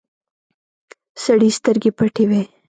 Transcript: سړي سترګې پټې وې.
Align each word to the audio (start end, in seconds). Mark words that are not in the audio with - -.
سړي 1.23 1.49
سترګې 1.57 1.91
پټې 1.97 2.25
وې. 2.29 2.41